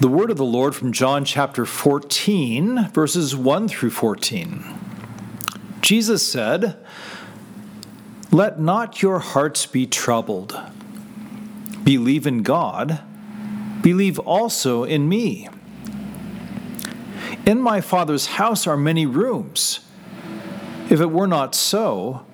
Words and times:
The 0.00 0.08
word 0.08 0.30
of 0.30 0.38
the 0.38 0.46
Lord 0.46 0.74
from 0.74 0.92
John 0.92 1.26
chapter 1.26 1.66
14, 1.66 2.88
verses 2.88 3.36
1 3.36 3.68
through 3.68 3.90
14. 3.90 4.64
Jesus 5.82 6.26
said, 6.26 6.78
Let 8.30 8.58
not 8.58 9.02
your 9.02 9.18
hearts 9.18 9.66
be 9.66 9.86
troubled. 9.86 10.58
Believe 11.84 12.26
in 12.26 12.42
God, 12.42 13.02
believe 13.82 14.18
also 14.20 14.84
in 14.84 15.06
me. 15.06 15.50
In 17.44 17.60
my 17.60 17.82
Father's 17.82 18.24
house 18.24 18.66
are 18.66 18.78
many 18.78 19.04
rooms. 19.04 19.80
If 20.88 21.02
it 21.02 21.10
were 21.10 21.26
not 21.26 21.54
so, 21.54 22.24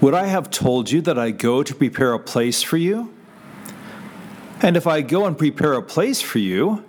would 0.00 0.14
I 0.14 0.26
have 0.26 0.50
told 0.50 0.92
you 0.92 1.00
that 1.00 1.18
I 1.18 1.32
go 1.32 1.64
to 1.64 1.74
prepare 1.74 2.12
a 2.12 2.20
place 2.20 2.62
for 2.62 2.76
you? 2.76 3.12
And 4.62 4.76
if 4.76 4.86
I 4.86 5.00
go 5.00 5.26
and 5.26 5.36
prepare 5.36 5.72
a 5.72 5.82
place 5.82 6.20
for 6.20 6.38
you, 6.38 6.84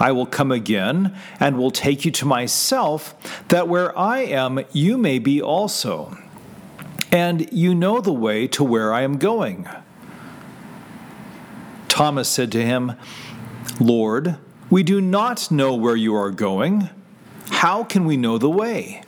I 0.00 0.12
will 0.12 0.26
come 0.26 0.50
again 0.50 1.14
and 1.38 1.58
will 1.58 1.70
take 1.70 2.04
you 2.06 2.10
to 2.10 2.24
myself, 2.24 3.14
that 3.48 3.68
where 3.68 3.96
I 3.96 4.20
am, 4.20 4.64
you 4.72 4.96
may 4.96 5.18
be 5.18 5.42
also. 5.42 6.16
And 7.12 7.52
you 7.52 7.74
know 7.74 8.00
the 8.00 8.12
way 8.12 8.48
to 8.48 8.64
where 8.64 8.94
I 8.94 9.02
am 9.02 9.18
going. 9.18 9.68
Thomas 11.88 12.28
said 12.28 12.50
to 12.52 12.64
him, 12.64 12.94
Lord, 13.78 14.36
we 14.70 14.82
do 14.82 15.00
not 15.00 15.50
know 15.50 15.74
where 15.74 15.96
you 15.96 16.14
are 16.14 16.30
going. 16.30 16.88
How 17.50 17.84
can 17.84 18.06
we 18.06 18.16
know 18.16 18.38
the 18.38 18.48
way? 18.48 19.02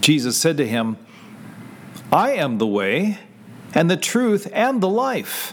Jesus 0.00 0.38
said 0.38 0.56
to 0.56 0.66
him, 0.66 0.96
I 2.10 2.32
am 2.32 2.58
the 2.58 2.66
way, 2.66 3.18
and 3.74 3.90
the 3.90 3.96
truth, 3.96 4.48
and 4.52 4.80
the 4.80 4.88
life. 4.88 5.52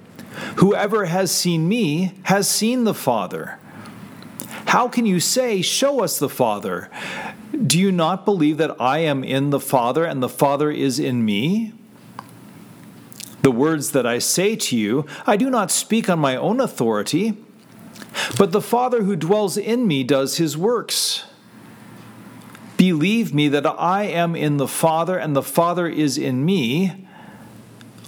Whoever 0.57 1.05
has 1.05 1.31
seen 1.31 1.67
me 1.67 2.13
has 2.23 2.49
seen 2.49 2.83
the 2.83 2.93
Father. 2.93 3.59
How 4.67 4.87
can 4.87 5.05
you 5.05 5.19
say, 5.19 5.61
Show 5.61 6.01
us 6.01 6.17
the 6.17 6.29
Father? 6.29 6.89
Do 7.65 7.77
you 7.77 7.91
not 7.91 8.25
believe 8.25 8.57
that 8.57 8.79
I 8.79 8.99
am 8.99 9.23
in 9.23 9.49
the 9.49 9.59
Father 9.59 10.05
and 10.05 10.23
the 10.23 10.29
Father 10.29 10.71
is 10.71 10.99
in 10.99 11.25
me? 11.25 11.73
The 13.41 13.51
words 13.51 13.91
that 13.91 14.05
I 14.05 14.19
say 14.19 14.55
to 14.55 14.77
you, 14.77 15.05
I 15.25 15.35
do 15.35 15.49
not 15.49 15.71
speak 15.71 16.09
on 16.09 16.19
my 16.19 16.35
own 16.35 16.59
authority, 16.59 17.37
but 18.37 18.51
the 18.51 18.61
Father 18.61 19.03
who 19.03 19.15
dwells 19.15 19.57
in 19.57 19.87
me 19.87 20.03
does 20.03 20.37
his 20.37 20.57
works. 20.57 21.25
Believe 22.77 23.33
me 23.33 23.47
that 23.49 23.65
I 23.65 24.03
am 24.03 24.35
in 24.35 24.57
the 24.57 24.67
Father 24.67 25.17
and 25.17 25.35
the 25.35 25.43
Father 25.43 25.87
is 25.87 26.17
in 26.17 26.45
me 26.45 27.07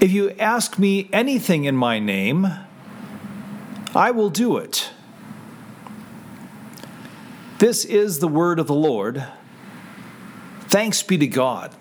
If 0.00 0.10
you 0.12 0.30
ask 0.32 0.78
me 0.78 1.08
anything 1.12 1.64
in 1.64 1.76
my 1.76 1.98
name, 1.98 2.46
I 3.94 4.10
will 4.10 4.30
do 4.30 4.56
it. 4.56 4.90
This 7.58 7.84
is 7.84 8.18
the 8.18 8.28
word 8.28 8.58
of 8.58 8.66
the 8.66 8.74
Lord. 8.74 9.24
Thanks 10.62 11.02
be 11.02 11.16
to 11.18 11.26
God. 11.26 11.74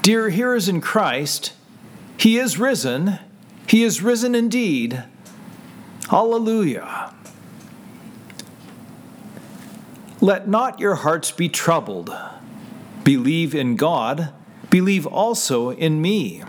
Dear 0.00 0.30
hearers 0.30 0.68
in 0.68 0.80
Christ, 0.80 1.52
He 2.16 2.38
is 2.38 2.58
risen. 2.58 3.18
He 3.66 3.82
is 3.82 4.02
risen 4.02 4.34
indeed. 4.34 5.04
Hallelujah. 6.08 7.12
Let 10.20 10.48
not 10.48 10.80
your 10.80 10.94
hearts 10.94 11.32
be 11.32 11.48
troubled. 11.48 12.14
Believe 13.02 13.54
in 13.54 13.76
God, 13.76 14.32
believe 14.74 15.06
also 15.06 15.70
in 15.70 16.02
me. 16.02 16.42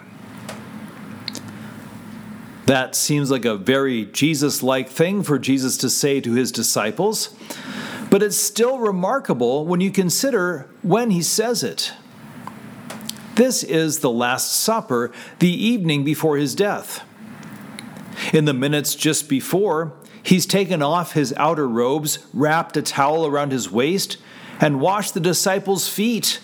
That 2.65 2.95
seems 2.95 3.29
like 3.29 3.45
a 3.45 3.55
very 3.55 4.05
Jesus 4.05 4.63
like 4.63 4.89
thing 4.89 5.21
for 5.21 5.37
Jesus 5.37 5.77
to 5.77 5.91
say 5.91 6.19
to 6.21 6.33
his 6.33 6.51
disciples, 6.51 7.35
but 8.09 8.23
it's 8.23 8.35
still 8.35 8.79
remarkable 8.79 9.67
when 9.67 9.79
you 9.79 9.91
consider 9.91 10.67
when 10.81 11.11
he 11.11 11.21
says 11.21 11.61
it. 11.61 11.93
This 13.35 13.61
is 13.61 13.99
the 13.99 14.09
Last 14.09 14.51
Supper, 14.53 15.11
the 15.37 15.51
evening 15.51 16.03
before 16.03 16.37
his 16.37 16.55
death. 16.55 17.03
In 18.33 18.45
the 18.45 18.55
minutes 18.55 18.95
just 18.95 19.29
before, 19.29 19.93
he's 20.23 20.47
taken 20.47 20.81
off 20.81 21.13
his 21.13 21.31
outer 21.37 21.67
robes, 21.69 22.25
wrapped 22.33 22.75
a 22.75 22.81
towel 22.81 23.27
around 23.27 23.51
his 23.51 23.69
waist, 23.69 24.17
and 24.59 24.81
washed 24.81 25.13
the 25.13 25.19
disciples' 25.19 25.87
feet. 25.87 26.39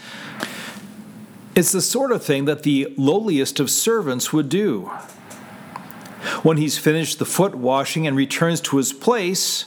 It's 1.53 1.73
the 1.73 1.81
sort 1.81 2.13
of 2.13 2.23
thing 2.23 2.45
that 2.45 2.63
the 2.63 2.93
lowliest 2.97 3.59
of 3.59 3.69
servants 3.69 4.31
would 4.31 4.47
do. 4.47 4.89
When 6.43 6.57
he's 6.57 6.77
finished 6.77 7.19
the 7.19 7.25
foot 7.25 7.55
washing 7.55 8.07
and 8.07 8.15
returns 8.15 8.61
to 8.61 8.77
his 8.77 8.93
place, 8.93 9.65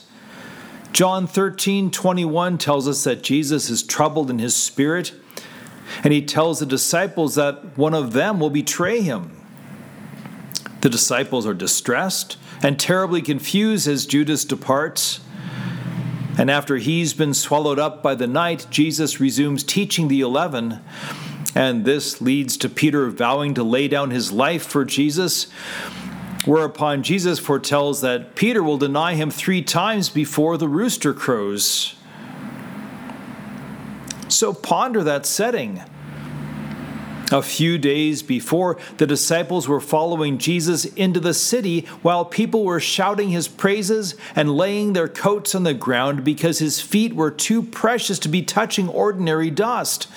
John 0.93 1.27
13 1.27 1.91
21 1.91 2.57
tells 2.57 2.87
us 2.87 3.03
that 3.03 3.21
Jesus 3.21 3.69
is 3.69 3.83
troubled 3.83 4.31
in 4.31 4.39
his 4.39 4.55
spirit, 4.55 5.13
and 6.03 6.11
he 6.11 6.21
tells 6.23 6.59
the 6.59 6.65
disciples 6.65 7.35
that 7.35 7.77
one 7.77 7.93
of 7.93 8.13
them 8.13 8.39
will 8.39 8.49
betray 8.49 9.01
him. 9.01 9.31
The 10.81 10.89
disciples 10.89 11.45
are 11.45 11.53
distressed 11.53 12.37
and 12.63 12.79
terribly 12.79 13.21
confused 13.21 13.87
as 13.87 14.05
Judas 14.05 14.45
departs. 14.45 15.19
And 16.37 16.49
after 16.49 16.77
he's 16.77 17.13
been 17.13 17.33
swallowed 17.33 17.79
up 17.79 18.01
by 18.01 18.15
the 18.15 18.27
night, 18.27 18.67
Jesus 18.69 19.19
resumes 19.19 19.63
teaching 19.63 20.07
the 20.07 20.21
eleven. 20.21 20.81
And 21.55 21.85
this 21.85 22.21
leads 22.21 22.57
to 22.57 22.69
Peter 22.69 23.09
vowing 23.09 23.53
to 23.53 23.63
lay 23.63 23.87
down 23.87 24.11
his 24.11 24.31
life 24.31 24.65
for 24.65 24.83
Jesus. 24.83 25.45
Whereupon 26.43 27.01
Jesus 27.01 27.39
foretells 27.39 28.01
that 28.01 28.35
Peter 28.35 28.61
will 28.61 28.77
deny 28.77 29.15
him 29.15 29.31
three 29.31 29.63
times 29.63 30.09
before 30.09 30.57
the 30.57 30.67
rooster 30.67 31.13
crows. 31.13 31.95
So 34.27 34.53
ponder 34.53 35.01
that 35.03 35.25
setting. 35.25 35.81
A 37.31 37.41
few 37.41 37.79
days 37.79 38.21
before, 38.21 38.77
the 38.97 39.07
disciples 39.07 39.67
were 39.67 39.79
following 39.79 40.37
Jesus 40.37 40.85
into 40.85 41.19
the 41.19 41.33
city 41.33 41.81
while 42.03 42.23
people 42.23 42.63
were 42.63 42.79
shouting 42.79 43.29
his 43.29 43.47
praises 43.47 44.15
and 44.35 44.55
laying 44.55 44.93
their 44.93 45.07
coats 45.07 45.55
on 45.55 45.63
the 45.63 45.73
ground 45.73 46.23
because 46.23 46.59
his 46.59 46.81
feet 46.81 47.15
were 47.15 47.31
too 47.31 47.63
precious 47.63 48.19
to 48.19 48.29
be 48.29 48.43
touching 48.43 48.87
ordinary 48.87 49.49
dust. 49.49 50.07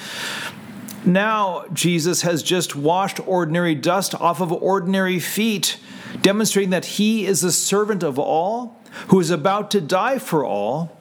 Now, 1.05 1.65
Jesus 1.73 2.23
has 2.23 2.43
just 2.43 2.75
washed 2.75 3.21
ordinary 3.27 3.75
dust 3.75 4.15
off 4.15 4.41
of 4.41 4.53
ordinary 4.53 5.21
feet 5.21 5.79
demonstrating 6.23 6.71
that 6.71 6.85
he 6.85 7.27
is 7.27 7.41
the 7.41 7.53
servant 7.53 8.03
of 8.03 8.19
all, 8.19 8.77
who 9.09 9.21
is 9.21 9.31
about 9.31 9.71
to 9.73 9.81
die 9.81 10.19
for 10.19 10.45
all. 10.45 10.97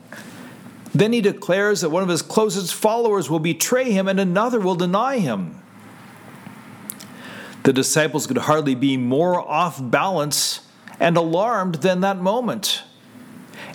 Then 0.94 1.14
he 1.14 1.22
declares 1.22 1.82
that 1.82 1.90
one 1.90 2.04
of 2.04 2.10
his 2.10 2.22
closest 2.22 2.74
followers 2.74 3.30
will 3.30 3.40
betray 3.40 3.92
him 3.92 4.08
and 4.08 4.20
another 4.20 4.60
will 4.60 4.76
deny 4.76 5.20
him. 5.20 5.62
The 7.64 7.74
disciples 7.74 8.28
could 8.28 8.38
hardly 8.38 8.76
be 8.76 8.98
more 8.98 9.40
off 9.40 9.80
balance 9.82 10.62
and 11.00 11.18
alarmed 11.18 11.76
than 11.76 12.02
that 12.02 12.18
moment. 12.18 12.84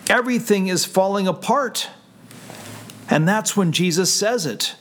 Everything 0.09 0.69
is 0.69 0.85
falling 0.85 1.29
apart. 1.29 1.91
And 3.11 3.29
that's 3.29 3.57
when 3.57 3.73
Jesus 3.73 4.13
says 4.13 4.47
it. 4.47 4.75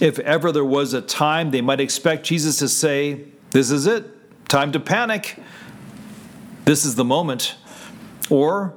If 0.00 0.18
ever 0.20 0.52
there 0.52 0.64
was 0.64 0.94
a 0.94 1.00
time 1.00 1.50
they 1.50 1.60
might 1.60 1.80
expect 1.80 2.26
Jesus 2.26 2.58
to 2.58 2.68
say, 2.68 3.24
this 3.50 3.70
is 3.70 3.86
it. 3.86 4.04
Time 4.48 4.72
to 4.72 4.80
panic. 4.80 5.36
This 6.64 6.84
is 6.84 6.94
the 6.94 7.04
moment. 7.04 7.56
Or 8.30 8.74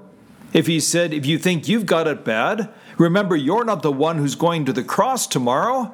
If 0.54 0.68
he 0.68 0.80
said, 0.80 1.14
If 1.14 1.26
you 1.26 1.38
think 1.38 1.68
you've 1.68 1.86
got 1.86 2.08
it 2.08 2.26
bad, 2.26 2.70
remember 2.98 3.36
you're 3.36 3.64
not 3.64 3.84
the 3.84 3.92
one 3.92 4.18
who's 4.18 4.36
going 4.36 4.66
to 4.66 4.74
the 4.74 4.84
cross 4.84 5.28
tomorrow, 5.28 5.94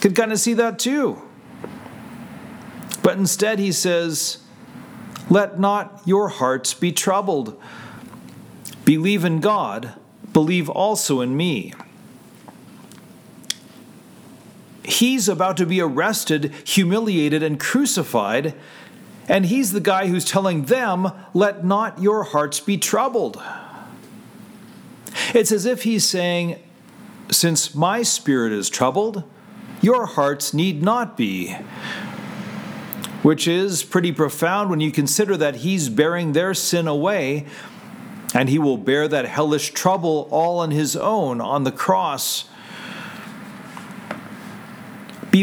could 0.00 0.14
kind 0.14 0.32
of 0.32 0.38
see 0.38 0.54
that 0.54 0.78
too. 0.78 1.22
But 3.02 3.18
instead, 3.18 3.58
he 3.58 3.72
says, 3.72 4.38
Let 5.28 5.58
not 5.58 6.02
your 6.04 6.28
hearts 6.28 6.74
be 6.74 6.92
troubled. 6.92 7.60
Believe 8.84 9.24
in 9.24 9.40
God, 9.40 9.94
believe 10.32 10.68
also 10.68 11.20
in 11.20 11.36
me. 11.36 11.72
He's 14.86 15.28
about 15.28 15.56
to 15.56 15.66
be 15.66 15.80
arrested, 15.80 16.54
humiliated, 16.64 17.42
and 17.42 17.58
crucified, 17.58 18.54
and 19.28 19.46
he's 19.46 19.72
the 19.72 19.80
guy 19.80 20.06
who's 20.06 20.24
telling 20.24 20.66
them, 20.66 21.10
Let 21.34 21.64
not 21.64 22.00
your 22.00 22.22
hearts 22.22 22.60
be 22.60 22.78
troubled. 22.78 23.42
It's 25.34 25.50
as 25.50 25.66
if 25.66 25.82
he's 25.82 26.06
saying, 26.06 26.62
Since 27.30 27.74
my 27.74 28.02
spirit 28.02 28.52
is 28.52 28.70
troubled, 28.70 29.24
your 29.80 30.06
hearts 30.06 30.54
need 30.54 30.82
not 30.82 31.16
be 31.16 31.56
which 33.26 33.48
is 33.48 33.82
pretty 33.82 34.12
profound 34.12 34.70
when 34.70 34.78
you 34.78 34.92
consider 34.92 35.36
that 35.36 35.56
he's 35.56 35.88
bearing 35.88 36.30
their 36.30 36.54
sin 36.54 36.86
away 36.86 37.44
and 38.32 38.48
he 38.48 38.56
will 38.56 38.76
bear 38.76 39.08
that 39.08 39.24
hellish 39.24 39.72
trouble 39.72 40.28
all 40.30 40.60
on 40.60 40.70
his 40.70 40.94
own 40.94 41.40
on 41.40 41.64
the 41.64 41.72
cross. 41.72 42.44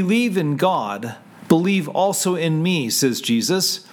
Believe 0.02 0.38
in 0.38 0.58
God, 0.58 1.18
believe 1.48 1.88
also 1.88 2.34
in 2.34 2.64
me, 2.64 2.90
says 2.90 3.22
Jesus. 3.22 3.86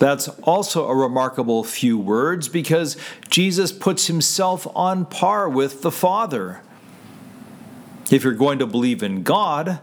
That's 0.00 0.26
also 0.42 0.88
a 0.88 0.96
remarkable 0.96 1.62
few 1.62 1.96
words 1.96 2.48
because 2.48 2.96
Jesus 3.30 3.70
puts 3.70 4.08
himself 4.08 4.66
on 4.74 5.06
par 5.06 5.48
with 5.48 5.82
the 5.82 5.92
Father. 5.92 6.60
If 8.10 8.24
you're 8.24 8.32
going 8.32 8.58
to 8.58 8.66
believe 8.66 9.00
in 9.04 9.22
God, 9.22 9.78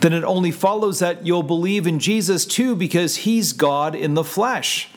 then 0.00 0.12
it 0.12 0.24
only 0.24 0.50
follows 0.50 0.98
that 0.98 1.24
you'll 1.24 1.44
believe 1.44 1.86
in 1.86 2.00
Jesus 2.00 2.44
too 2.44 2.74
because 2.74 3.18
he's 3.18 3.52
God 3.52 3.94
in 3.94 4.14
the 4.14 4.24
flesh. 4.24 4.88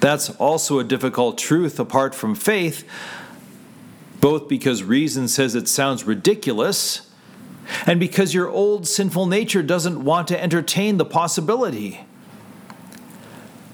That's 0.00 0.28
also 0.36 0.78
a 0.78 0.84
difficult 0.84 1.38
truth 1.38 1.80
apart 1.80 2.14
from 2.14 2.34
faith, 2.34 2.84
both 4.22 4.46
because 4.46 4.84
reason 4.84 5.26
says 5.26 5.56
it 5.56 5.66
sounds 5.66 6.04
ridiculous 6.04 7.10
and 7.86 7.98
because 7.98 8.32
your 8.32 8.48
old 8.48 8.86
sinful 8.86 9.26
nature 9.26 9.64
doesn't 9.64 10.04
want 10.04 10.28
to 10.28 10.40
entertain 10.40 10.96
the 10.96 11.04
possibility. 11.04 12.06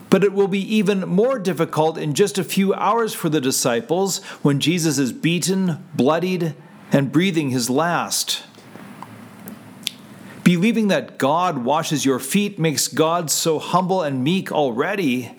But 0.08 0.24
it 0.24 0.32
will 0.32 0.48
be 0.48 0.74
even 0.74 1.00
more 1.06 1.38
difficult 1.38 1.98
in 1.98 2.14
just 2.14 2.38
a 2.38 2.44
few 2.44 2.72
hours 2.72 3.12
for 3.12 3.28
the 3.28 3.42
disciples 3.42 4.24
when 4.40 4.58
Jesus 4.58 4.98
is 4.98 5.12
beaten, 5.12 5.86
bloodied, 5.94 6.54
and 6.90 7.12
breathing 7.12 7.50
his 7.50 7.68
last. 7.68 8.42
Believing 10.44 10.88
that 10.88 11.18
God 11.18 11.58
washes 11.58 12.06
your 12.06 12.18
feet 12.18 12.58
makes 12.58 12.88
God 12.88 13.30
so 13.30 13.58
humble 13.58 14.02
and 14.02 14.24
meek 14.24 14.50
already. 14.50 15.32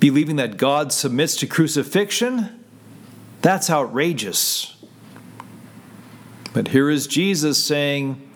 Believing 0.00 0.34
that 0.36 0.56
God 0.56 0.92
submits 0.92 1.36
to 1.36 1.46
crucifixion, 1.46 2.61
that's 3.42 3.68
outrageous. 3.68 4.76
But 6.52 6.68
here 6.68 6.88
is 6.88 7.06
Jesus 7.06 7.62
saying, 7.62 8.28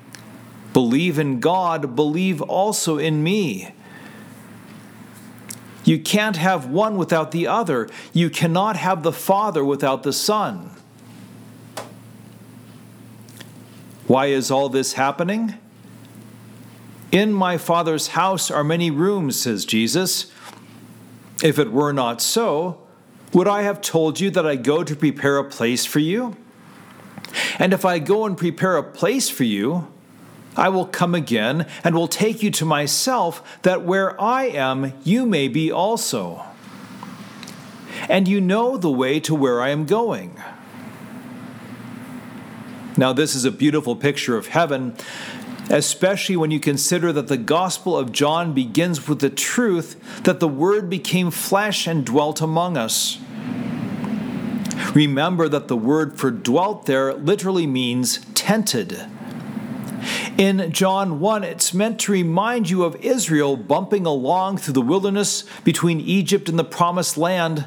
Believe 0.73 1.19
in 1.19 1.41
God, 1.41 1.97
believe 1.97 2.43
also 2.43 2.99
in 2.99 3.23
me. 3.23 3.73
You 5.85 6.01
can't 6.01 6.37
have 6.37 6.67
one 6.67 6.97
without 6.97 7.31
the 7.31 7.47
other. 7.47 7.89
You 8.13 8.29
cannot 8.29 8.77
have 8.77 9.03
the 9.03 9.13
Father 9.13 9.65
without 9.65 10.03
the 10.03 10.13
Son. 10.13 10.73
Why 14.07 14.27
is 14.27 14.51
all 14.51 14.69
this 14.69 14.95
happening? 14.95 15.55
In 17.13 17.33
my 17.33 17.57
Father's 17.57 18.09
house 18.09 18.51
are 18.51 18.65
many 18.65 18.91
rooms, 18.91 19.41
says 19.41 19.65
Jesus. 19.65 20.31
If 21.43 21.59
it 21.59 21.71
were 21.71 21.93
not 21.93 22.21
so, 22.21 22.86
would 23.33 23.49
I 23.49 23.63
have 23.63 23.81
told 23.81 24.21
you 24.21 24.31
that 24.31 24.47
I 24.47 24.57
go 24.57 24.83
to 24.83 24.97
prepare 24.97 25.39
a 25.39 25.45
place 25.45 25.85
for 25.85 25.99
you? 25.99 26.37
And 27.59 27.73
if 27.73 27.85
I 27.85 27.99
go 27.99 28.25
and 28.25 28.37
prepare 28.37 28.77
a 28.77 28.83
place 28.83 29.29
for 29.29 29.45
you, 29.45 29.89
I 30.57 30.69
will 30.71 30.87
come 30.87 31.15
again 31.15 31.67
and 31.85 31.95
will 31.95 32.09
take 32.09 32.43
you 32.43 32.51
to 32.53 32.65
myself, 32.65 33.61
that 33.63 33.83
where 33.83 34.19
I 34.21 34.45
am, 34.45 34.95
you 35.05 35.27
may 35.27 35.49
be 35.49 35.71
also. 35.71 36.43
And 38.09 38.27
you 38.27 38.41
know 38.41 38.77
the 38.77 38.91
way 38.91 39.21
to 39.21 39.35
where 39.35 39.61
I 39.61 39.69
am 39.69 39.85
going. 39.85 40.41
Now, 42.97 43.13
this 43.13 43.35
is 43.35 43.45
a 43.45 43.51
beautiful 43.51 43.95
picture 43.95 44.39
of 44.39 44.47
heaven, 44.47 44.97
especially 45.71 46.37
when 46.37 46.51
you 46.51 46.61
consider 46.61 47.13
that 47.13 47.29
the 47.29 47.37
Gospel 47.37 47.97
of 47.97 48.13
John 48.13 48.53
begins 48.53 49.09
with 49.09 49.21
the 49.21 49.31
truth 49.31 50.23
that 50.25 50.41
the 50.41 50.49
Word 50.49 50.89
became 50.89 51.31
flesh 51.31 51.87
and 51.87 52.05
dwelt 52.05 52.41
among 52.41 52.77
us. 52.77 53.19
Remember 54.95 55.49
that 55.49 55.69
the 55.69 55.77
word 55.77 56.19
for 56.19 56.31
dwelt 56.31 56.87
there 56.87 57.13
literally 57.13 57.67
means 57.67 58.25
tented. 58.35 59.07
In 60.39 60.71
John 60.73 61.21
1, 61.21 61.45
it's 61.45 61.75
meant 61.75 61.99
to 62.01 62.13
remind 62.13 62.71
you 62.71 62.85
of 62.85 62.97
Israel 62.97 63.57
bumping 63.57 64.07
along 64.07 64.59
through 64.59 64.75
the 64.75 64.83
wilderness 64.83 65.45
between 65.65 66.01
Egypt 66.01 66.49
and 66.49 66.59
the 66.59 66.65
promised 66.65 67.19
land 67.19 67.67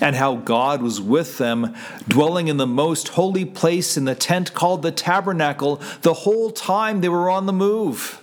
and 0.00 0.16
how 0.16 0.36
God 0.36 0.82
was 0.82 1.00
with 1.00 1.38
them, 1.38 1.74
dwelling 2.08 2.48
in 2.48 2.56
the 2.56 2.66
most 2.66 3.08
holy 3.08 3.44
place 3.44 3.96
in 3.96 4.04
the 4.04 4.14
tent 4.14 4.54
called 4.54 4.82
the 4.82 4.90
tabernacle 4.90 5.80
the 6.02 6.14
whole 6.14 6.50
time 6.50 7.00
they 7.00 7.08
were 7.08 7.30
on 7.30 7.46
the 7.46 7.52
move. 7.52 8.20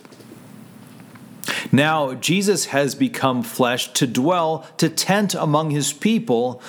Now, 1.72 2.14
Jesus 2.14 2.66
has 2.66 2.96
become 2.96 3.44
flesh 3.44 3.92
to 3.94 4.06
dwell, 4.06 4.68
to 4.78 4.90
tent 4.90 5.34
among 5.34 5.72
his 5.72 5.94
people, 5.94 6.62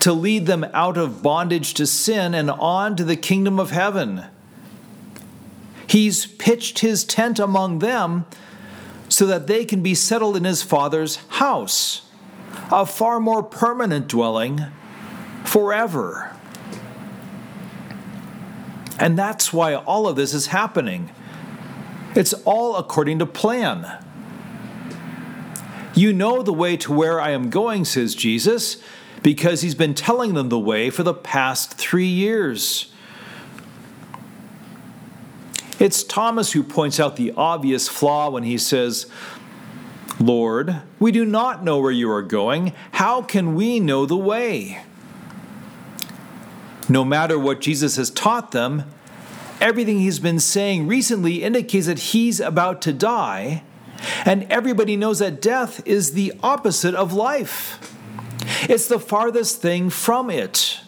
to 0.00 0.12
lead 0.12 0.46
them 0.46 0.64
out 0.74 0.96
of 0.96 1.22
bondage 1.22 1.74
to 1.74 1.86
sin 1.86 2.34
and 2.34 2.50
on 2.50 2.96
to 2.96 3.04
the 3.04 3.16
kingdom 3.16 3.58
of 3.58 3.70
heaven. 3.70 4.24
He's 5.86 6.26
pitched 6.26 6.80
his 6.80 7.04
tent 7.04 7.38
among 7.38 7.78
them 7.78 8.26
so 9.08 9.26
that 9.26 9.46
they 9.46 9.64
can 9.64 9.82
be 9.82 9.94
settled 9.94 10.36
in 10.36 10.44
his 10.44 10.62
Father's 10.62 11.16
house 11.28 12.02
a 12.72 12.86
far 12.86 13.20
more 13.20 13.42
permanent 13.42 14.08
dwelling 14.08 14.64
forever. 15.44 16.34
And 18.98 19.18
that's 19.18 19.52
why 19.52 19.74
all 19.74 20.08
of 20.08 20.16
this 20.16 20.32
is 20.32 20.46
happening. 20.46 21.10
It's 22.14 22.32
all 22.44 22.76
according 22.76 23.18
to 23.18 23.26
plan. 23.26 24.02
You 25.94 26.14
know 26.14 26.42
the 26.42 26.52
way 26.52 26.76
to 26.78 26.92
where 26.92 27.20
I 27.20 27.30
am 27.30 27.50
going, 27.50 27.84
says 27.84 28.14
Jesus, 28.14 28.82
because 29.22 29.60
he's 29.60 29.74
been 29.74 29.94
telling 29.94 30.32
them 30.32 30.48
the 30.48 30.58
way 30.58 30.88
for 30.88 31.02
the 31.02 31.14
past 31.14 31.74
three 31.74 32.06
years. 32.06 32.90
It's 35.78 36.04
Thomas 36.04 36.52
who 36.52 36.62
points 36.62 36.98
out 37.00 37.16
the 37.16 37.32
obvious 37.36 37.88
flaw 37.88 38.30
when 38.30 38.44
he 38.44 38.56
says, 38.56 39.06
Lord, 40.26 40.82
we 41.00 41.10
do 41.10 41.24
not 41.24 41.64
know 41.64 41.80
where 41.80 41.90
you 41.90 42.10
are 42.10 42.22
going. 42.22 42.72
How 42.92 43.22
can 43.22 43.54
we 43.54 43.80
know 43.80 44.06
the 44.06 44.16
way? 44.16 44.84
No 46.88 47.04
matter 47.04 47.38
what 47.38 47.60
Jesus 47.60 47.96
has 47.96 48.10
taught 48.10 48.52
them, 48.52 48.84
everything 49.60 49.98
he's 49.98 50.18
been 50.18 50.40
saying 50.40 50.86
recently 50.86 51.42
indicates 51.42 51.86
that 51.86 51.98
he's 51.98 52.40
about 52.40 52.82
to 52.82 52.92
die, 52.92 53.62
and 54.24 54.44
everybody 54.44 54.96
knows 54.96 55.20
that 55.20 55.40
death 55.40 55.86
is 55.86 56.12
the 56.12 56.32
opposite 56.42 56.94
of 56.94 57.12
life. 57.12 57.96
It's 58.68 58.86
the 58.86 58.98
farthest 58.98 59.60
thing 59.60 59.90
from 59.90 60.30
it. 60.30 60.80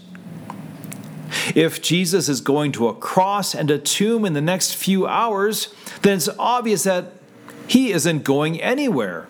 If 1.55 1.83
Jesus 1.83 2.29
is 2.29 2.41
going 2.41 2.73
to 2.73 2.89
a 2.89 2.95
cross 2.95 3.55
and 3.55 3.71
a 3.71 3.79
tomb 3.79 4.25
in 4.25 4.33
the 4.33 4.41
next 4.41 4.75
few 4.75 5.07
hours, 5.07 5.75
then 6.03 6.17
it's 6.17 6.29
obvious 6.39 6.85
that 6.85 7.13
he 7.67 7.93
isn't 7.93 8.25
going 8.25 8.61
anywhere. 8.61 9.27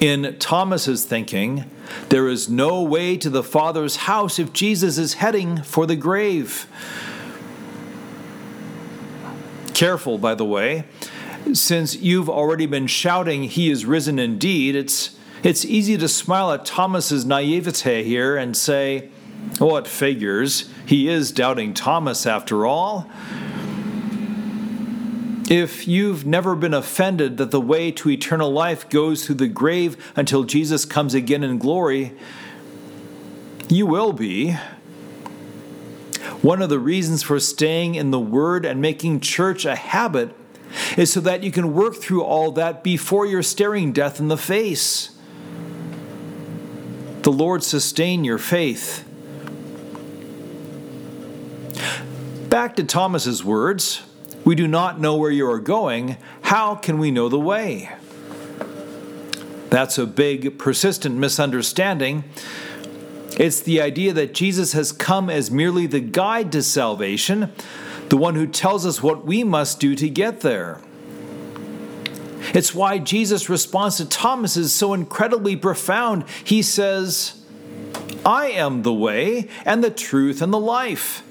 In 0.00 0.36
Thomas's 0.38 1.04
thinking, 1.04 1.70
there 2.08 2.28
is 2.28 2.48
no 2.48 2.82
way 2.82 3.16
to 3.18 3.28
the 3.28 3.42
Father's 3.42 3.96
house 3.96 4.38
if 4.38 4.52
Jesus 4.52 4.96
is 4.96 5.14
heading 5.14 5.62
for 5.62 5.86
the 5.86 5.96
grave. 5.96 6.66
Careful, 9.74 10.18
by 10.18 10.34
the 10.34 10.44
way, 10.44 10.84
since 11.52 11.96
you've 11.96 12.30
already 12.30 12.66
been 12.66 12.86
shouting, 12.86 13.44
He 13.44 13.70
is 13.70 13.84
risen 13.84 14.18
indeed, 14.18 14.74
it's, 14.74 15.16
it's 15.42 15.64
easy 15.64 15.96
to 15.98 16.08
smile 16.08 16.52
at 16.52 16.64
Thomas's 16.64 17.24
naivete 17.24 18.04
here 18.04 18.36
and 18.36 18.56
say, 18.56 19.10
Oh, 19.60 19.76
it 19.76 19.86
figures. 19.86 20.70
He 20.86 21.08
is 21.08 21.32
doubting 21.32 21.74
Thomas 21.74 22.26
after 22.26 22.66
all. 22.66 23.10
If 25.50 25.88
you've 25.88 26.24
never 26.24 26.54
been 26.54 26.72
offended 26.72 27.36
that 27.38 27.50
the 27.50 27.60
way 27.60 27.90
to 27.90 28.08
eternal 28.08 28.52
life 28.52 28.88
goes 28.88 29.26
through 29.26 29.34
the 29.34 29.48
grave 29.48 29.96
until 30.14 30.44
Jesus 30.44 30.84
comes 30.84 31.12
again 31.12 31.42
in 31.42 31.58
glory, 31.58 32.12
you 33.68 33.84
will 33.84 34.12
be. 34.12 34.52
One 36.40 36.62
of 36.62 36.68
the 36.68 36.78
reasons 36.78 37.24
for 37.24 37.40
staying 37.40 37.96
in 37.96 38.12
the 38.12 38.20
Word 38.20 38.64
and 38.64 38.80
making 38.80 39.20
church 39.20 39.64
a 39.64 39.74
habit 39.74 40.36
is 40.96 41.12
so 41.12 41.20
that 41.22 41.42
you 41.42 41.50
can 41.50 41.74
work 41.74 41.96
through 41.96 42.22
all 42.22 42.52
that 42.52 42.84
before 42.84 43.26
you're 43.26 43.42
staring 43.42 43.92
death 43.92 44.20
in 44.20 44.28
the 44.28 44.38
face. 44.38 45.10
The 47.22 47.32
Lord 47.32 47.64
sustain 47.64 48.22
your 48.22 48.38
faith. 48.38 49.04
Back 52.48 52.76
to 52.76 52.84
Thomas's 52.84 53.44
words 53.44 54.02
we 54.44 54.54
do 54.54 54.66
not 54.66 55.00
know 55.00 55.16
where 55.16 55.30
you 55.30 55.48
are 55.50 55.58
going. 55.58 56.16
How 56.42 56.74
can 56.74 56.98
we 56.98 57.10
know 57.10 57.28
the 57.28 57.38
way? 57.38 57.90
That's 59.70 59.98
a 59.98 60.06
big, 60.06 60.58
persistent 60.58 61.16
misunderstanding. 61.16 62.24
It's 63.38 63.60
the 63.60 63.80
idea 63.80 64.12
that 64.12 64.34
Jesus 64.34 64.72
has 64.72 64.92
come 64.92 65.30
as 65.30 65.50
merely 65.50 65.86
the 65.86 66.00
guide 66.00 66.50
to 66.52 66.62
salvation, 66.62 67.52
the 68.08 68.16
one 68.16 68.34
who 68.34 68.46
tells 68.46 68.84
us 68.84 69.02
what 69.02 69.24
we 69.24 69.44
must 69.44 69.78
do 69.78 69.94
to 69.94 70.08
get 70.08 70.40
there. 70.40 70.80
It's 72.52 72.74
why 72.74 72.98
Jesus' 72.98 73.48
response 73.48 73.98
to 73.98 74.08
Thomas 74.08 74.56
is 74.56 74.72
so 74.72 74.92
incredibly 74.92 75.54
profound. 75.54 76.24
He 76.42 76.62
says, 76.62 77.40
I 78.24 78.48
am 78.48 78.82
the 78.82 78.92
way 78.92 79.48
and 79.64 79.84
the 79.84 79.90
truth 79.90 80.42
and 80.42 80.52
the 80.52 80.58
life. 80.58 81.22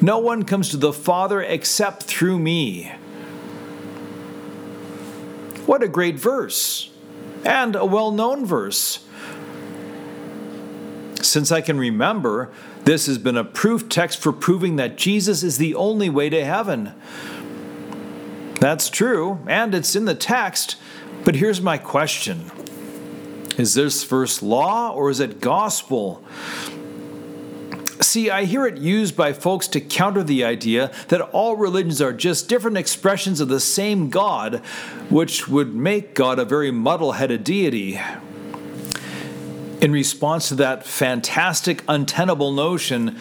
No 0.00 0.18
one 0.18 0.44
comes 0.44 0.68
to 0.70 0.76
the 0.76 0.92
Father 0.92 1.42
except 1.42 2.04
through 2.04 2.38
me. 2.38 2.92
What 5.66 5.82
a 5.82 5.88
great 5.88 6.16
verse, 6.16 6.90
and 7.44 7.76
a 7.76 7.84
well 7.84 8.10
known 8.10 8.46
verse. 8.46 9.04
Since 11.20 11.50
I 11.50 11.60
can 11.60 11.78
remember, 11.78 12.50
this 12.84 13.06
has 13.06 13.18
been 13.18 13.36
a 13.36 13.44
proof 13.44 13.88
text 13.88 14.18
for 14.18 14.32
proving 14.32 14.76
that 14.76 14.96
Jesus 14.96 15.42
is 15.42 15.58
the 15.58 15.74
only 15.74 16.08
way 16.08 16.30
to 16.30 16.44
heaven. 16.44 16.94
That's 18.60 18.88
true, 18.88 19.40
and 19.46 19.74
it's 19.74 19.94
in 19.94 20.04
the 20.04 20.14
text, 20.14 20.76
but 21.24 21.34
here's 21.34 21.60
my 21.60 21.76
question 21.76 22.50
Is 23.58 23.74
this 23.74 24.04
verse 24.04 24.42
law 24.42 24.92
or 24.92 25.10
is 25.10 25.20
it 25.20 25.40
gospel? 25.40 26.24
See, 28.00 28.30
I 28.30 28.44
hear 28.44 28.64
it 28.64 28.78
used 28.78 29.16
by 29.16 29.32
folks 29.32 29.66
to 29.68 29.80
counter 29.80 30.22
the 30.22 30.44
idea 30.44 30.92
that 31.08 31.20
all 31.20 31.56
religions 31.56 32.00
are 32.00 32.12
just 32.12 32.48
different 32.48 32.76
expressions 32.76 33.40
of 33.40 33.48
the 33.48 33.58
same 33.58 34.08
God, 34.08 34.56
which 35.10 35.48
would 35.48 35.74
make 35.74 36.14
God 36.14 36.38
a 36.38 36.44
very 36.44 36.70
muddle 36.70 37.12
headed 37.12 37.42
deity. 37.42 38.00
In 39.80 39.92
response 39.92 40.48
to 40.48 40.54
that 40.56 40.86
fantastic, 40.86 41.82
untenable 41.88 42.52
notion, 42.52 43.16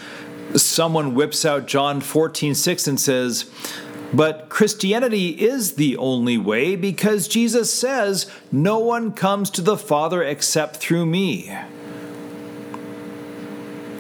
someone 0.56 1.16
whips 1.16 1.44
out 1.44 1.66
John 1.66 2.00
14 2.00 2.54
6 2.54 2.88
and 2.88 3.00
says, 3.00 3.50
But 4.14 4.50
Christianity 4.50 5.30
is 5.30 5.74
the 5.74 5.98
only 5.98 6.38
way 6.38 6.76
because 6.76 7.28
Jesus 7.28 7.74
says, 7.74 8.30
No 8.52 8.78
one 8.78 9.12
comes 9.12 9.50
to 9.52 9.62
the 9.62 9.78
Father 9.78 10.22
except 10.22 10.78
through 10.78 11.08
me. 11.08 11.56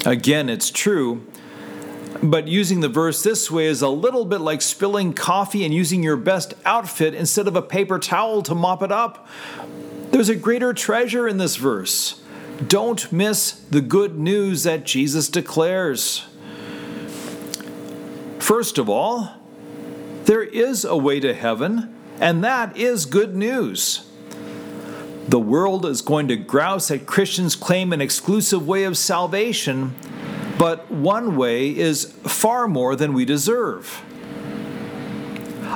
Again, 0.07 0.47
it's 0.47 0.71
true. 0.71 1.27
But 2.23 2.47
using 2.47 2.79
the 2.79 2.87
verse 2.87 3.21
this 3.23 3.51
way 3.51 3.65
is 3.65 3.81
a 3.81 3.89
little 3.89 4.23
bit 4.23 4.39
like 4.39 4.61
spilling 4.61 5.11
coffee 5.11 5.65
and 5.65 5.73
using 5.73 6.01
your 6.01 6.15
best 6.15 6.53
outfit 6.63 7.13
instead 7.13 7.45
of 7.45 7.57
a 7.57 7.61
paper 7.61 7.99
towel 7.99 8.41
to 8.43 8.55
mop 8.55 8.81
it 8.81 8.91
up. 8.91 9.27
There's 10.11 10.29
a 10.29 10.35
greater 10.35 10.73
treasure 10.73 11.27
in 11.27 11.39
this 11.39 11.57
verse. 11.57 12.21
Don't 12.65 13.11
miss 13.11 13.51
the 13.51 13.81
good 13.81 14.17
news 14.17 14.63
that 14.63 14.85
Jesus 14.85 15.27
declares. 15.27 16.25
First 18.39 18.77
of 18.77 18.87
all, 18.87 19.33
there 20.23 20.41
is 20.43 20.85
a 20.85 20.95
way 20.95 21.19
to 21.19 21.33
heaven, 21.33 21.93
and 22.21 22.41
that 22.45 22.77
is 22.77 23.05
good 23.05 23.35
news. 23.35 24.06
The 25.27 25.39
world 25.39 25.85
is 25.85 26.01
going 26.01 26.29
to 26.29 26.37
grouse 26.37 26.87
that 26.87 27.05
Christians 27.05 27.55
claim 27.55 27.91
an 27.91 27.99
exclusive 27.99 28.65
way 28.65 28.85
of 28.85 28.97
salvation, 28.97 29.93
but 30.57 30.89
one 30.89 31.35
way 31.35 31.75
is 31.75 32.05
far 32.23 32.67
more 32.67 32.95
than 32.95 33.13
we 33.13 33.25
deserve. 33.25 34.03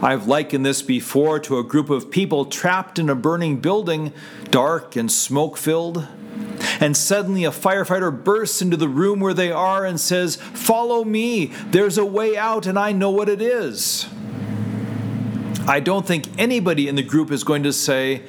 I've 0.02 0.26
likened 0.26 0.66
this 0.66 0.82
before 0.82 1.40
to 1.42 1.60
a 1.60 1.64
group 1.64 1.90
of 1.90 2.10
people 2.10 2.46
trapped 2.46 2.98
in 2.98 3.10
a 3.10 3.16
burning 3.16 3.58
building, 3.58 4.14
dark 4.50 4.96
and 4.96 5.12
smoke 5.12 5.58
filled. 5.58 6.08
And 6.80 6.96
suddenly 6.96 7.44
a 7.44 7.52
firefighter 7.52 8.12
bursts 8.24 8.62
into 8.62 8.78
the 8.78 8.88
room 8.88 9.20
where 9.20 9.34
they 9.34 9.52
are 9.52 9.86
and 9.86 10.00
says, 10.00 10.38
Follow 10.38 11.04
me, 11.04 11.48
there's 11.68 11.98
a 11.98 12.06
way 12.06 12.38
out, 12.38 12.66
and 12.66 12.80
I 12.80 12.94
know 12.94 13.12
what 13.12 13.28
it 13.30 13.42
is. 13.42 14.08
I 15.68 15.82
don't 15.82 16.08
think 16.08 16.28
anybody 16.40 16.88
in 16.88 16.96
the 16.96 17.04
group 17.04 17.30
is 17.32 17.44
going 17.44 17.64
to 17.64 17.74
say, 17.74 18.24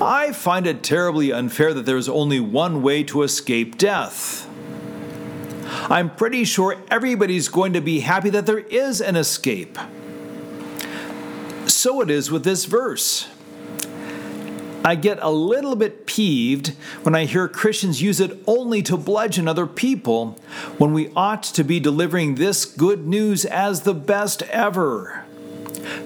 I 0.00 0.30
find 0.30 0.66
it 0.66 0.84
terribly 0.84 1.32
unfair 1.32 1.74
that 1.74 1.84
there's 1.84 2.08
only 2.08 2.38
one 2.38 2.82
way 2.82 3.02
to 3.04 3.24
escape 3.24 3.76
death. 3.76 4.48
I'm 5.90 6.14
pretty 6.14 6.44
sure 6.44 6.76
everybody's 6.88 7.48
going 7.48 7.72
to 7.72 7.80
be 7.80 8.00
happy 8.00 8.30
that 8.30 8.46
there 8.46 8.60
is 8.60 9.00
an 9.00 9.16
escape. 9.16 9.76
So 11.66 12.00
it 12.00 12.10
is 12.10 12.30
with 12.30 12.44
this 12.44 12.64
verse. 12.64 13.28
I 14.84 14.94
get 14.94 15.18
a 15.20 15.30
little 15.30 15.74
bit 15.74 16.06
peeved 16.06 16.68
when 17.02 17.16
I 17.16 17.24
hear 17.24 17.48
Christians 17.48 18.00
use 18.00 18.20
it 18.20 18.38
only 18.46 18.82
to 18.82 18.96
bludgeon 18.96 19.48
other 19.48 19.66
people 19.66 20.38
when 20.78 20.92
we 20.92 21.10
ought 21.16 21.42
to 21.42 21.64
be 21.64 21.80
delivering 21.80 22.36
this 22.36 22.64
good 22.64 23.06
news 23.06 23.44
as 23.44 23.82
the 23.82 23.94
best 23.94 24.42
ever. 24.44 25.24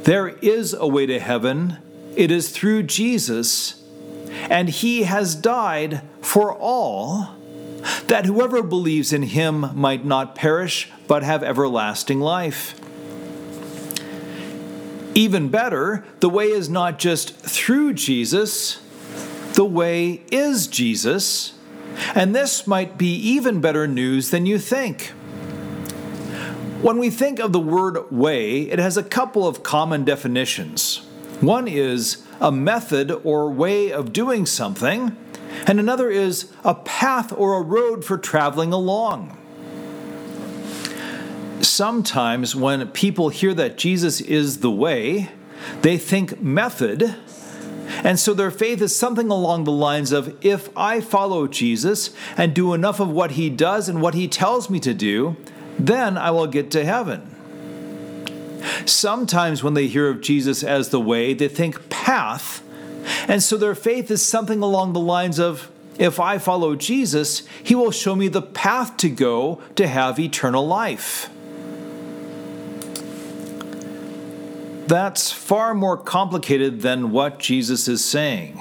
There 0.05 0.29
is 0.29 0.73
a 0.73 0.87
way 0.87 1.05
to 1.07 1.21
heaven, 1.21 1.77
it 2.17 2.31
is 2.31 2.51
through 2.51 2.85
Jesus 2.85 3.82
and 4.51 4.69
he 4.69 5.03
has 5.05 5.35
died 5.35 6.03
for 6.21 6.53
all, 6.53 7.35
that 8.07 8.27
whoever 8.27 8.63
believes 8.63 9.13
in 9.13 9.23
him 9.23 9.71
might 9.75 10.05
not 10.05 10.35
perish, 10.35 10.91
but 11.09 11.23
have 11.23 11.43
everlasting 11.43 12.21
life. 12.21 12.79
Even 15.15 15.49
better, 15.49 16.05
the 16.21 16.29
way 16.29 16.47
is 16.47 16.69
not 16.69 16.99
just 16.99 17.35
through 17.37 17.93
Jesus, 17.93 18.81
the 19.55 19.65
way 19.65 20.23
is 20.31 20.67
Jesus. 20.67 21.55
And 22.15 22.35
this 22.35 22.67
might 22.67 22.97
be 22.97 23.15
even 23.15 23.61
better 23.61 23.87
news 23.87 24.31
than 24.31 24.47
you 24.47 24.59
think. 24.59 25.13
When 26.81 26.99
we 26.99 27.11
think 27.11 27.39
of 27.39 27.53
the 27.53 27.61
word 27.61 28.11
way, 28.11 28.63
it 28.63 28.79
has 28.79 28.97
a 28.97 29.03
couple 29.03 29.47
of 29.47 29.63
common 29.63 30.05
definitions. 30.05 31.07
One 31.41 31.69
is 31.69 32.25
a 32.43 32.51
method 32.51 33.11
or 33.23 33.49
way 33.49 33.93
of 33.93 34.13
doing 34.13 34.45
something, 34.45 35.17
and 35.67 35.79
another 35.79 36.11
is 36.11 36.53
a 36.65 36.75
path 36.75 37.33
or 37.33 37.55
a 37.55 37.63
road 37.63 38.05
for 38.05 38.19
traveling 38.19 38.73
along. 38.73 39.39
Sometimes 41.61 42.57
when 42.57 42.89
people 42.89 43.29
hear 43.29 43.55
that 43.55 43.79
Jesus 43.79 44.21
is 44.21 44.59
the 44.59 44.71
way, 44.73 45.31
they 45.83 45.97
think 45.97 46.43
method, 46.43 47.15
and 48.03 48.19
so 48.19 48.35
their 48.35 48.51
faith 48.51 48.83
is 48.83 48.97
something 48.97 49.31
along 49.31 49.63
the 49.63 49.71
lines 49.71 50.11
of 50.11 50.37
if 50.45 50.69
I 50.77 51.01
follow 51.01 51.47
Jesus 51.47 52.11
and 52.37 52.53
do 52.53 52.75
enough 52.75 52.99
of 52.99 53.09
what 53.09 53.33
he 53.33 53.49
does 53.51 53.89
and 53.89 54.03
what 54.03 54.15
he 54.15 54.27
tells 54.27 54.69
me 54.69 54.81
to 54.81 54.93
do, 54.93 55.37
then 55.79 56.19
I 56.19 56.33
will 56.33 56.49
get 56.49 56.73
to 56.73 56.85
heaven. 56.85 57.32
Sometimes 58.87 59.63
when 59.63 59.75
they 59.75 59.87
hear 59.87 60.09
of 60.09 60.21
Jesus 60.21 60.63
as 60.63 60.89
the 60.91 61.01
way, 61.01 61.35
they 61.35 61.49
think 61.49 61.89
path. 61.89 62.63
And 63.29 63.43
so 63.43 63.57
their 63.57 63.75
faith 63.75 64.11
is 64.11 64.23
something 64.25 64.63
along 64.63 64.93
the 64.93 65.01
lines 65.01 65.39
of 65.39 65.71
if 65.99 66.19
I 66.19 66.39
follow 66.39 66.75
Jesus, 66.75 67.43
he 67.63 67.75
will 67.75 67.91
show 67.91 68.17
me 68.17 68.29
the 68.29 68.43
path 68.43 68.97
to 68.99 69.09
go 69.11 69.61
to 69.77 69.87
have 69.87 70.19
eternal 70.19 70.67
life. 70.67 71.29
That's 74.87 75.31
far 75.31 75.75
more 75.75 75.97
complicated 75.97 76.81
than 76.81 77.13
what 77.13 77.39
Jesus 77.39 77.89
is 77.89 78.05
saying. 78.05 78.61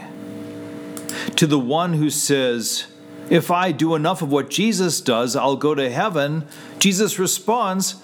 To 1.36 1.48
the 1.48 1.60
one 1.60 1.94
who 1.94 2.10
says, 2.10 2.86
If 3.30 3.50
I 3.50 3.72
do 3.72 3.96
enough 3.96 4.22
of 4.22 4.32
what 4.32 4.50
Jesus 4.50 5.02
does, 5.02 5.36
I'll 5.36 5.56
go 5.56 5.74
to 5.74 5.90
heaven, 5.90 6.48
Jesus 6.80 7.18
responds, 7.18 7.96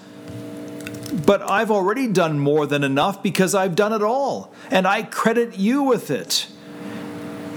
but 1.27 1.47
I've 1.51 1.69
already 1.69 2.07
done 2.07 2.39
more 2.39 2.65
than 2.65 2.85
enough 2.85 3.21
because 3.21 3.53
I've 3.53 3.75
done 3.75 3.91
it 3.91 4.01
all, 4.01 4.53
and 4.71 4.87
I 4.87 5.03
credit 5.03 5.59
you 5.59 5.83
with 5.83 6.09
it. 6.09 6.47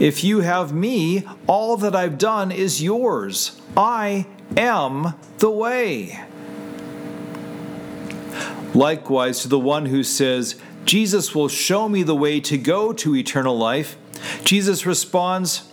If 0.01 0.25
you 0.25 0.41
have 0.41 0.75
me, 0.75 1.25
all 1.47 1.77
that 1.77 1.95
I've 1.95 2.19
done 2.19 2.51
is 2.51 2.83
yours. 2.83 3.61
I 3.77 4.27
am 4.57 5.15
the 5.39 5.51
way. 5.51 6.19
Likewise, 8.75 9.43
to 9.43 9.49
the 9.49 9.59
one 9.59 9.87
who 9.87 10.03
says, 10.03 10.57
Jesus 10.85 11.33
will 11.33 11.49
show 11.49 11.89
me 11.89 12.03
the 12.03 12.17
way 12.17 12.41
to 12.41 12.59
go 12.59 12.93
to 12.95 13.15
eternal 13.15 13.57
life, 13.57 13.97
Jesus 14.43 14.85
responds, 14.85 15.70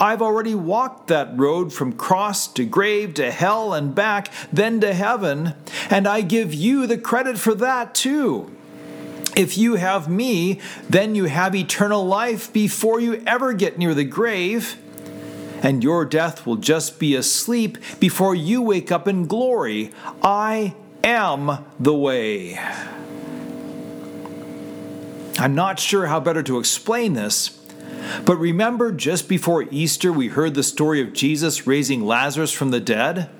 I've 0.00 0.22
already 0.22 0.54
walked 0.54 1.08
that 1.08 1.36
road 1.36 1.72
from 1.72 1.92
cross 1.92 2.46
to 2.52 2.64
grave 2.64 3.14
to 3.14 3.32
hell 3.32 3.74
and 3.74 3.94
back, 3.94 4.32
then 4.52 4.80
to 4.80 4.94
heaven, 4.94 5.54
and 5.90 6.06
I 6.06 6.20
give 6.20 6.54
you 6.54 6.86
the 6.86 6.96
credit 6.96 7.36
for 7.36 7.52
that 7.56 7.96
too. 7.96 8.54
If 9.36 9.58
you 9.58 9.74
have 9.74 10.08
me, 10.08 10.60
then 10.88 11.16
you 11.16 11.24
have 11.24 11.54
eternal 11.54 12.06
life 12.06 12.52
before 12.52 13.00
you 13.00 13.22
ever 13.26 13.52
get 13.52 13.76
near 13.76 13.92
the 13.92 14.04
grave, 14.04 14.76
and 15.62 15.82
your 15.82 16.04
death 16.04 16.46
will 16.46 16.56
just 16.56 17.00
be 17.00 17.16
asleep 17.16 17.76
before 17.98 18.36
you 18.36 18.62
wake 18.62 18.92
up 18.92 19.08
in 19.08 19.26
glory. 19.26 19.92
I 20.22 20.74
am 21.02 21.64
the 21.80 21.94
way. 21.94 22.56
I'm 25.40 25.54
not 25.56 25.80
sure 25.80 26.06
how 26.06 26.20
better 26.20 26.42
to 26.44 26.58
explain 26.58 27.14
this, 27.14 27.57
but 28.24 28.36
remember 28.36 28.92
just 28.92 29.28
before 29.28 29.64
Easter, 29.70 30.12
we 30.12 30.28
heard 30.28 30.54
the 30.54 30.62
story 30.62 31.00
of 31.00 31.12
Jesus 31.12 31.66
raising 31.66 32.04
Lazarus 32.04 32.52
from 32.52 32.70
the 32.70 32.80
dead? 32.80 33.30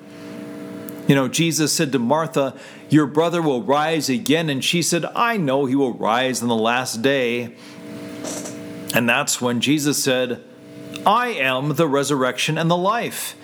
You 1.06 1.14
know, 1.14 1.26
Jesus 1.26 1.72
said 1.72 1.90
to 1.92 1.98
Martha, 1.98 2.54
Your 2.90 3.06
brother 3.06 3.40
will 3.40 3.62
rise 3.62 4.08
again. 4.10 4.50
And 4.50 4.62
she 4.62 4.82
said, 4.82 5.06
I 5.16 5.38
know 5.38 5.64
he 5.64 5.74
will 5.74 5.94
rise 5.94 6.42
on 6.42 6.48
the 6.48 6.54
last 6.54 7.00
day. 7.00 7.54
And 8.94 9.08
that's 9.08 9.40
when 9.40 9.60
Jesus 9.60 10.02
said, 10.02 10.44
I 11.06 11.28
am 11.28 11.74
the 11.74 11.88
resurrection 11.88 12.58
and 12.58 12.70
the 12.70 12.76
life. 12.76 13.34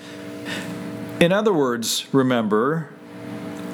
In 1.20 1.32
other 1.32 1.52
words, 1.52 2.06
remember, 2.12 2.90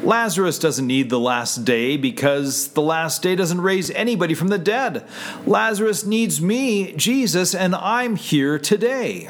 Lazarus 0.03 0.59
doesn't 0.59 0.87
need 0.87 1.11
the 1.11 1.21
last 1.21 1.65
day 1.65 1.97
because 1.97 2.69
the 2.69 2.81
last 2.81 3.23
day 3.23 3.37
doesn't 3.37 3.61
raise 3.61 3.91
anybody 3.91 4.35
from 4.35 4.49
the 4.49 4.59
dead. 4.59 5.05
Lazarus 5.47 6.07
needs 6.07 6.41
me, 6.41 6.93
Jesus, 6.93 7.55
and 7.55 7.75
I'm 7.75 8.17
here 8.17 8.59
today. 8.59 9.29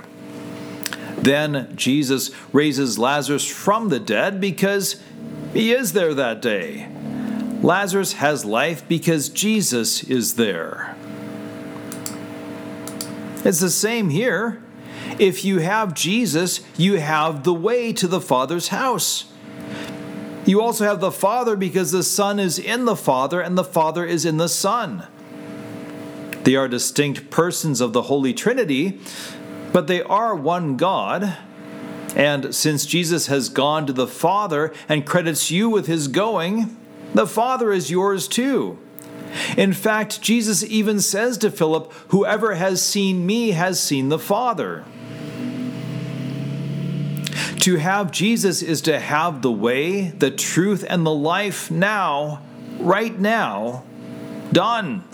Then 1.19 1.73
Jesus 1.77 2.31
raises 2.53 2.99
Lazarus 2.99 3.47
from 3.47 3.89
the 3.89 4.01
dead 4.01 4.41
because 4.41 5.03
he 5.53 5.73
is 5.73 5.93
there 5.93 6.15
that 6.15 6.41
day. 6.41 6.89
Lazarus 7.63 8.15
has 8.15 8.45
life 8.45 8.87
because 8.89 9.29
Jesus 9.29 10.03
is 10.05 10.37
there. 10.37 10.97
It's 13.45 13.61
the 13.61 13.71
same 13.71 14.11
here. 14.11 14.63
If 15.19 15.45
you 15.45 15.59
have 15.59 15.95
Jesus, 15.95 16.61
you 16.79 16.99
have 16.99 17.45
the 17.45 17.53
way 17.53 17.93
to 17.95 18.07
the 18.07 18.21
Father's 18.21 18.69
house. 18.69 19.30
You 20.51 20.61
also 20.63 20.85
have 20.85 20.99
the 20.99 21.13
Father 21.13 21.55
because 21.55 21.93
the 21.93 22.03
Son 22.03 22.41
is 22.41 22.59
in 22.59 22.85
the 22.85 22.97
Father 22.97 23.41
and 23.41 23.57
the 23.57 23.63
Father 23.63 24.05
is 24.05 24.25
in 24.25 24.39
the 24.39 24.49
Son. 24.49 25.07
They 26.43 26.57
are 26.57 26.67
distinct 26.67 27.31
persons 27.31 27.81
of 27.81 27.93
the 27.93 28.03
Holy 28.03 28.35
Trinity, 28.35 28.99
but 29.73 29.87
they 29.87 30.03
are 30.03 30.35
one 30.35 30.77
God. 30.77 31.37
And 32.17 32.53
since 32.53 32.85
Jesus 32.85 33.29
has 33.29 33.49
gone 33.49 33.87
to 33.87 33.93
the 33.93 34.09
Father 34.09 34.75
and 34.89 35.07
credits 35.07 35.53
you 35.53 35.71
with 35.71 35.87
his 35.87 36.09
going, 36.09 36.77
the 37.15 37.29
Father 37.29 37.71
is 37.71 37.89
yours 37.89 38.27
too. 38.27 38.77
In 39.57 39.73
fact, 39.73 40.21
Jesus 40.21 40.65
even 40.65 40.99
says 40.99 41.39
to 41.39 41.53
Philip, 41.53 41.93
Whoever 42.09 42.57
has 42.57 42.83
seen 42.85 43.25
me 43.25 43.53
has 43.53 43.81
seen 43.81 44.09
the 44.09 44.19
Father. 44.19 44.85
To 47.61 47.77
have 47.77 48.11
Jesus 48.11 48.63
is 48.63 48.81
to 48.83 48.99
have 48.99 49.43
the 49.43 49.53
way, 49.53 50.09
the 50.09 50.31
truth, 50.31 50.83
and 50.89 51.05
the 51.05 51.15
life 51.15 51.71
now, 51.71 52.41
right 52.79 53.19
now, 53.19 53.85
done. 54.51 55.05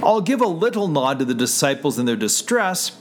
I'll 0.00 0.20
give 0.20 0.40
a 0.40 0.46
little 0.46 0.86
nod 0.86 1.18
to 1.18 1.24
the 1.24 1.34
disciples 1.34 1.98
in 1.98 2.06
their 2.06 2.14
distress 2.14 2.96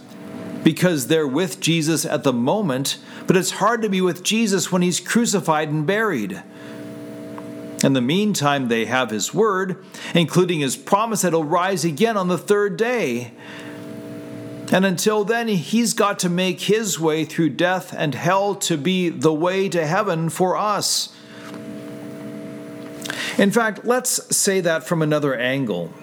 because 0.64 1.08
they're 1.08 1.28
with 1.28 1.60
Jesus 1.60 2.06
at 2.06 2.24
the 2.24 2.34
moment, 2.34 2.98
but 3.28 3.38
it's 3.38 3.52
hard 3.52 3.84
to 3.84 3.90
be 3.90 4.02
with 4.02 4.24
Jesus 4.24 4.72
when 4.72 4.82
he's 4.82 5.00
crucified 5.00 5.70
and 5.70 5.86
buried. 5.86 6.42
In 7.84 7.94
the 7.94 8.02
meantime, 8.02 8.68
they 8.68 8.86
have 8.86 9.12
his 9.12 9.32
word, 9.32 9.86
including 10.16 10.62
his 10.62 10.76
promise 10.76 11.22
that 11.22 11.34
he'll 11.34 11.44
rise 11.44 11.86
again 11.86 12.18
on 12.18 12.30
the 12.30 12.38
third 12.38 12.78
day. 12.78 13.32
And 14.72 14.86
until 14.86 15.24
then, 15.24 15.48
he's 15.48 15.94
got 15.94 16.20
to 16.20 16.30
make 16.30 16.62
his 16.62 17.00
way 17.00 17.24
through 17.24 17.52
death 17.52 17.94
and 17.98 18.14
hell 18.14 18.56
to 18.56 18.78
be 18.78 19.10
the 19.10 19.34
way 19.34 19.70
to 19.70 19.86
heaven 19.86 20.30
for 20.30 20.58
us. 20.58 21.14
In 23.38 23.52
fact, 23.52 23.86
let's 23.86 24.36
say 24.36 24.62
that 24.62 24.84
from 24.84 25.02
another 25.02 25.36
angle. 25.36 25.94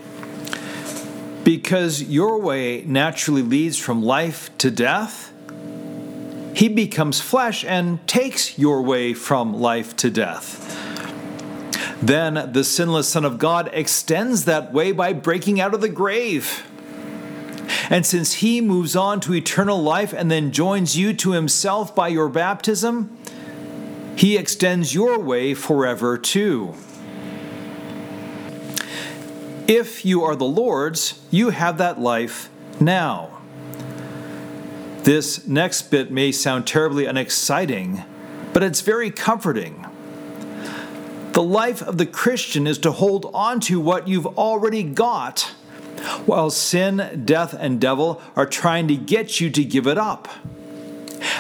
Because 1.43 2.03
your 2.03 2.41
way 2.41 2.83
naturally 2.87 3.43
leads 3.43 3.77
from 3.77 4.03
life 4.03 4.57
to 4.59 4.71
death, 4.71 5.33
he 6.55 6.69
becomes 6.69 7.21
flesh 7.21 7.65
and 7.65 8.07
takes 8.07 8.57
your 8.57 8.81
way 8.81 9.13
from 9.13 9.53
life 9.53 9.95
to 9.97 10.09
death. 10.09 10.63
Then 12.01 12.53
the 12.53 12.65
sinless 12.65 13.09
Son 13.09 13.25
of 13.25 13.39
God 13.39 13.69
extends 13.73 14.45
that 14.45 14.73
way 14.73 14.93
by 14.93 15.13
breaking 15.13 15.61
out 15.61 15.75
of 15.75 15.81
the 15.81 15.89
grave. 15.89 16.65
And 17.91 18.07
since 18.07 18.35
he 18.35 18.61
moves 18.61 18.97
on 18.97 19.21
to 19.21 19.35
eternal 19.35 19.83
life 19.83 20.13
and 20.13 20.31
then 20.31 20.53
joins 20.53 20.97
you 20.97 21.13
to 21.15 21.33
himself 21.33 21.95
by 21.95 22.09
your 22.09 22.29
baptism, 22.29 23.17
he 24.17 24.37
extends 24.37 24.95
your 24.95 25.19
way 25.19 25.55
forever 25.55 26.17
too. 26.17 26.75
If 29.67 30.05
you 30.05 30.23
are 30.23 30.37
the 30.37 30.45
Lord's, 30.45 31.21
you 31.31 31.51
have 31.51 31.79
that 31.79 32.01
life 32.01 32.51
now. 32.81 33.39
This 35.03 35.47
next 35.47 35.91
bit 35.91 36.11
may 36.11 36.33
sound 36.33 36.67
terribly 36.67 37.07
unexciting, 37.07 38.05
but 38.53 38.63
it's 38.63 38.81
very 38.81 39.11
comforting. 39.11 39.87
The 41.33 41.43
life 41.43 41.83
of 41.83 41.99
the 41.99 42.07
Christian 42.07 42.67
is 42.67 42.79
to 42.79 42.93
hold 42.93 43.31
on 43.35 43.61
to 43.61 43.81
what 43.81 44.07
you've 44.07 44.27
already 44.27 44.83
got 44.83 45.53
while 46.27 46.51
sin, 46.51 47.23
death, 47.25 47.55
and 47.55 47.81
devil 47.81 48.21
are 48.37 48.47
trying 48.47 48.89
to 48.89 48.97
get 48.97 49.41
you 49.41 49.51
to 49.51 49.65
give 49.65 49.87
it 49.87 49.99
up. 49.99 50.29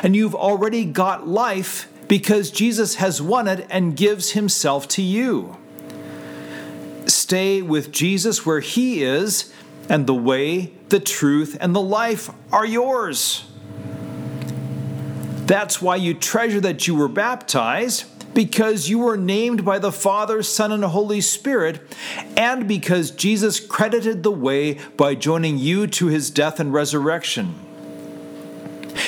And 0.03 0.17
you've 0.17 0.35
already 0.35 0.85
got 0.85 1.27
life 1.27 1.88
because 2.09 2.51
Jesus 2.51 2.97
has 2.97 3.21
won 3.21 3.49
it 3.49 3.67
and 3.71 3.97
gives 3.97 4.33
himself 4.33 4.88
to 4.88 5.03
you. 5.03 5.57
Stay 7.07 7.62
with 7.62 7.93
Jesus 7.93 8.47
where 8.47 8.61
he 8.61 9.03
is, 9.03 9.53
and 9.88 10.07
the 10.07 10.14
way, 10.14 10.73
the 10.88 11.01
truth, 11.01 11.57
and 11.61 11.75
the 11.75 11.81
life 11.81 12.31
are 12.53 12.67
yours. 12.67 13.45
That's 15.47 15.83
why 15.83 15.97
you 15.97 16.14
treasure 16.14 16.61
that 16.61 16.87
you 16.87 16.95
were 16.95 17.09
baptized 17.09 18.05
because 18.35 18.88
you 18.88 18.99
were 18.99 19.16
named 19.16 19.64
by 19.64 19.79
the 19.79 19.92
Father, 19.92 20.42
Son, 20.42 20.73
and 20.73 20.85
Holy 20.85 21.20
Spirit, 21.20 21.81
and 22.37 22.66
because 22.68 23.11
Jesus 23.11 23.61
credited 23.61 24.23
the 24.23 24.31
way 24.31 24.75
by 24.97 25.14
joining 25.14 25.59
you 25.59 25.87
to 25.87 26.07
his 26.09 26.31
death 26.31 26.61
and 26.61 26.73
resurrection. 26.73 27.55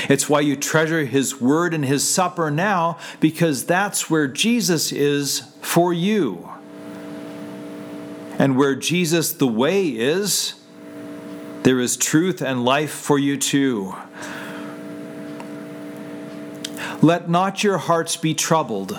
It's 0.09 0.29
why 0.29 0.41
you 0.41 0.57
treasure 0.57 1.05
his 1.05 1.41
word 1.41 1.75
and 1.75 1.85
his 1.85 2.09
supper 2.09 2.51
now, 2.51 2.99
because 3.21 3.67
that's 3.67 4.09
where 4.09 4.29
Jesus 4.29 4.93
is 4.93 5.41
for 5.61 5.93
you. 5.93 6.49
And 8.39 8.57
where 8.57 8.75
Jesus, 8.75 9.33
the 9.33 9.47
way, 9.47 9.89
is, 9.89 10.55
there 11.63 11.81
is 11.81 11.97
truth 11.97 12.43
and 12.43 12.65
life 12.65 12.91
for 12.91 13.19
you 13.19 13.37
too. 13.37 13.95
Let 17.03 17.29
not 17.29 17.65
your 17.65 17.79
hearts 17.79 18.17
be 18.17 18.35
troubled. 18.35 18.99